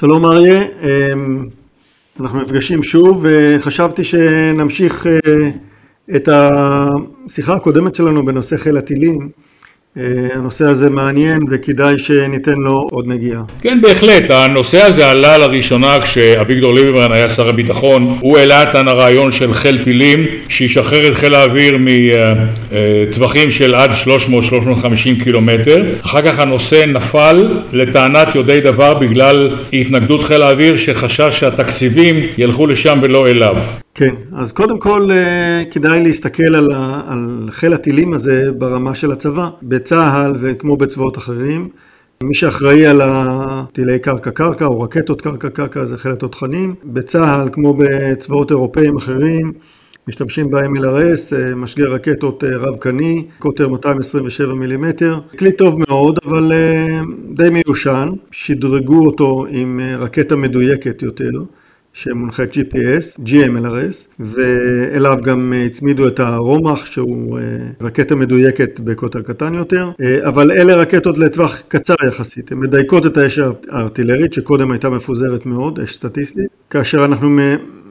[0.00, 1.46] שלום אריה, אמ,
[2.20, 5.50] אנחנו נפגשים שוב וחשבתי שנמשיך אה,
[6.16, 9.28] את השיחה הקודמת שלנו בנושא חיל הטילים.
[9.98, 13.42] אה, הנושא הזה מעניין וכדאי שניתן לו עוד נגיעה.
[13.60, 14.30] כן, בהחלט.
[14.30, 18.18] הנושא הזה עלה לראשונה כשאביגדור ליברמן היה שר הביטחון.
[18.20, 25.24] הוא העלה את הרעיון של חיל טילים, שישחרר את חיל האוויר מטווחים של עד 300-350
[25.24, 25.84] קילומטר.
[26.04, 32.98] אחר כך הנושא נפל לטענת יודעי דבר בגלל התנגדות חיל האוויר שחשש שהתקציבים ילכו לשם
[33.02, 33.56] ולא אליו.
[33.98, 39.12] כן, אז קודם כל אה, כדאי להסתכל על, ה, על חיל הטילים הזה ברמה של
[39.12, 39.48] הצבא.
[39.62, 41.68] בצה"ל וכמו בצבאות אחרים,
[42.22, 46.74] מי שאחראי על הטילי קרקע-קרקע או רקטות קרקע-קרקע זה חיל התותחנים.
[46.84, 49.52] בצה"ל, כמו בצבאות אירופאים אחרים,
[50.08, 55.20] משתמשים ב-MLRS, אה, משגר רקטות אה, רב-קני, קוטר 227 מילימטר.
[55.38, 56.52] כלי טוב מאוד, אבל
[57.34, 58.08] די מיושן.
[58.30, 61.30] שדרגו אותו עם רקטה מדויקת יותר.
[61.98, 67.44] שמונחית GPS, GMLRS, ואליו גם הצמידו את הרומח שהוא אה,
[67.80, 73.16] רקטה מדויקת בקוטר קטן יותר, אה, אבל אלה רקטות לטווח קצר יחסית, הן מדייקות את
[73.16, 73.38] האש
[73.70, 77.28] הארטילרית שקודם הייתה מפוזרת מאוד, אש סטטיסטית, כאשר אנחנו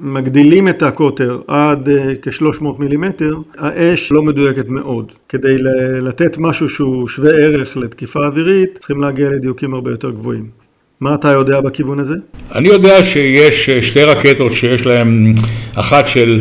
[0.00, 5.12] מגדילים את הקוטר עד אה, כ-300 מילימטר, האש לא מדויקת מאוד.
[5.28, 5.56] כדי
[6.02, 10.61] לתת משהו שהוא שווה ערך לתקיפה אווירית, צריכים להגיע לדיוקים הרבה יותר גבוהים.
[11.02, 12.14] מה אתה יודע בכיוון הזה?
[12.54, 15.34] אני יודע שיש אה, שתי רקטות שיש להן,
[15.74, 16.40] אחת של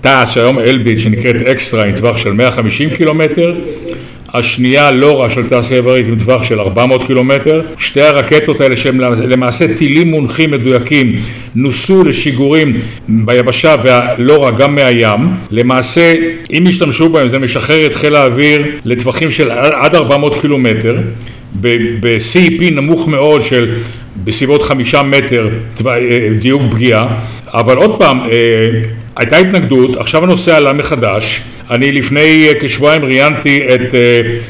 [0.00, 3.54] תעש, היום אלביט, שנקראת אקסטרה, עם טווח של 150 קילומטר,
[4.34, 7.62] השנייה לורה של תעשייה אווירית עם טווח של 400 קילומטר.
[7.78, 11.20] שתי הרקטות האלה שהן למעשה טילים מונחים מדויקים
[11.54, 12.76] נוסו לשיגורים
[13.08, 15.20] ביבשה והלורה גם מהים.
[15.50, 16.14] למעשה
[16.52, 20.96] אם ישתמשו בהם זה משחרר את חיל האוויר לטווחים של עד 400 קילומטר.
[22.00, 23.74] ב-CEP נמוך מאוד של
[24.24, 25.48] בסביבות חמישה מטר
[25.86, 27.08] אה, דיוק פגיעה,
[27.46, 28.28] אבל עוד פעם, אה,
[29.16, 31.42] הייתה התנגדות, עכשיו הנושא עלה מחדש.
[31.70, 33.94] אני לפני אה, כשבועיים ראיינתי את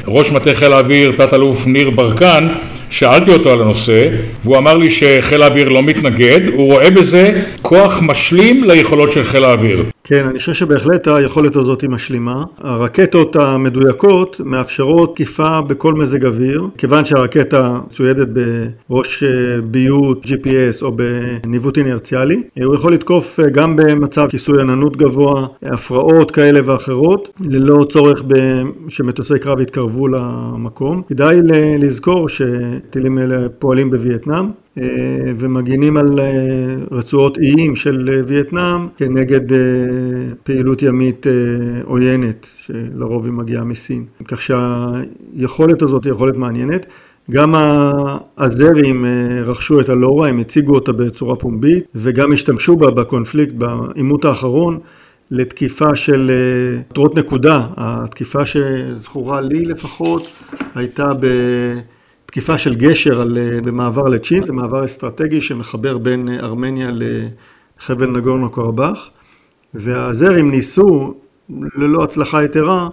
[0.06, 2.48] ראש מטה חיל האוויר, תת-אלוף ניר ברקן,
[2.91, 4.09] שאלתי אותו על הנושא,
[4.44, 9.44] והוא אמר לי שחיל האוויר לא מתנגד, הוא רואה בזה כוח משלים ליכולות של חיל
[9.44, 9.84] האוויר.
[10.04, 12.44] כן, אני חושב שבהחלט היכולת הזאת היא משלימה.
[12.59, 18.28] הרקטות המדויקות מאפשרות תקיפה בכל מזג אוויר, כיוון שהרקטה מצוידת
[18.88, 19.28] בראש אה,
[19.62, 22.42] ביות GPS או בניווט אינרציאלי.
[22.65, 27.07] הוא יכול לתקוף אה, גם במצב כיסוי עננות גבוה, הפרעות כאלה ואחרות,
[27.41, 28.22] ללא צורך
[28.88, 31.02] שמטוסי קרב יתקרבו למקום.
[31.08, 31.41] כדאי
[31.78, 34.50] לזכור שטילים אלה פועלים בווייטנאם.
[34.82, 36.26] אה, ומגינים על אה,
[36.91, 39.41] רצועות איים של אה, וייטנאם כנגד
[40.42, 41.26] פעילות ימית
[41.84, 44.04] עוינת, שלרוב היא מגיעה מסין.
[44.24, 46.86] כך שהיכולת הזאת היא יכולת מעניינת.
[47.30, 47.54] גם
[48.36, 49.04] האזרים
[49.44, 54.78] רכשו את הלורה, הם הציגו אותה בצורה פומבית, וגם השתמשו בה בקונפליקט, בעימות האחרון,
[55.31, 56.31] לתקיפה של
[56.91, 57.66] מטרות נקודה.
[57.77, 60.27] התקיפה שזכורה לי לפחות
[60.75, 61.27] הייתה ב...
[62.31, 68.06] תקיפה של גשר על, אה, במעבר לצ'ין, זה מעבר אסטרטגי שמחבר בין אה, ארמניה לחבל
[68.06, 69.11] נגורנו קרבאח,
[69.75, 71.15] והאזרים ניסו,
[71.50, 72.89] ללא הצלחה יתרה,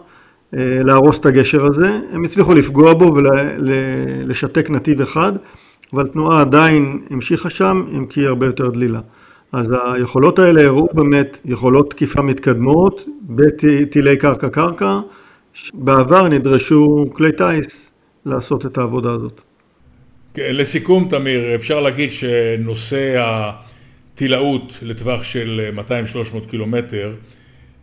[0.54, 2.00] אה, להרוס את הגשר הזה.
[2.12, 5.34] הם הצליחו לפגוע בו ולשתק נתיב אחד,
[5.94, 9.00] אבל תנועה עדיין המשיכה שם, אם כי הרבה יותר דלילה.
[9.52, 15.00] אז היכולות האלה הראו באמת יכולות תקיפה מתקדמות בטילי קרקע-קרקע.
[15.74, 17.94] בעבר נדרשו כלי טיס
[18.26, 19.42] לעשות את העבודה הזאת.
[20.34, 27.14] כן, לסיכום, תמיר, אפשר להגיד שנושא הטילאות לטווח של 200-300 קילומטר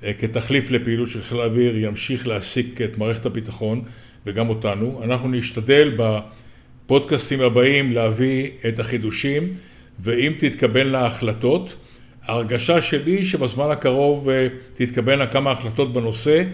[0.05, 3.83] אה, כתחליף לפעילות של חיל האוויר ימשיך להעסיק את מערכת הביטחון
[4.27, 5.01] וגם אותנו.
[5.05, 9.51] אנחנו נשתדל בפודקאסטים הבאים להביא את החידושים
[10.01, 11.75] ואם תתקבלנה החלטות,
[12.27, 16.45] ההרגשה שלי שבזמן הקרוב אה, תתקבלנה כמה החלטות בנושא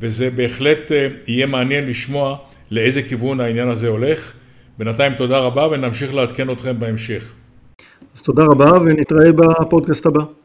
[0.00, 2.36] וזה בהחלט אה, יהיה מעניין לשמוע
[2.70, 4.32] לאיזה כיוון העניין הזה הולך.
[4.78, 7.32] בינתיים תודה רבה ונמשיך לעדכן אתכם בהמשך.
[8.14, 10.41] אז תודה רבה ונתראה בפודקאסט הבא.